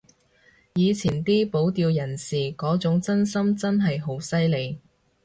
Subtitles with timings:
[0.73, 4.81] 以前啲保釣人士嗰種真心真係好犀利